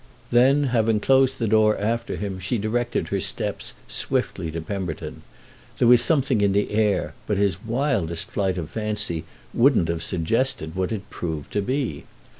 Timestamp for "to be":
11.53-12.05